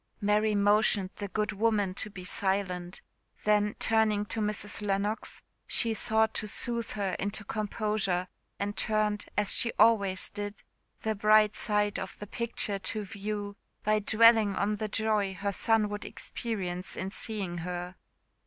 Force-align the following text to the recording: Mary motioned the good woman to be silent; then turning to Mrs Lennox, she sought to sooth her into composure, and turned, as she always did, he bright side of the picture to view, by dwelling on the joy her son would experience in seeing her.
Mary 0.19 0.55
motioned 0.55 1.11
the 1.17 1.27
good 1.27 1.51
woman 1.51 1.93
to 1.93 2.09
be 2.09 2.25
silent; 2.25 3.03
then 3.43 3.75
turning 3.77 4.25
to 4.25 4.39
Mrs 4.39 4.81
Lennox, 4.81 5.43
she 5.67 5.93
sought 5.93 6.33
to 6.33 6.47
sooth 6.47 6.93
her 6.93 7.13
into 7.19 7.43
composure, 7.45 8.27
and 8.57 8.75
turned, 8.75 9.27
as 9.37 9.53
she 9.53 9.71
always 9.77 10.31
did, 10.31 10.63
he 11.03 11.13
bright 11.13 11.55
side 11.55 11.99
of 11.99 12.17
the 12.17 12.25
picture 12.25 12.79
to 12.79 13.03
view, 13.05 13.55
by 13.83 13.99
dwelling 13.99 14.55
on 14.55 14.77
the 14.77 14.87
joy 14.87 15.35
her 15.35 15.53
son 15.53 15.87
would 15.87 16.03
experience 16.03 16.95
in 16.97 17.11
seeing 17.11 17.59
her. 17.59 17.95